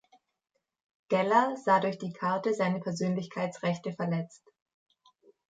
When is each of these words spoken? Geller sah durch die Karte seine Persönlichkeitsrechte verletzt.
Geller 1.09 1.55
sah 1.63 1.79
durch 1.79 1.99
die 1.99 2.11
Karte 2.11 2.55
seine 2.55 2.79
Persönlichkeitsrechte 2.79 3.93
verletzt. 3.93 4.41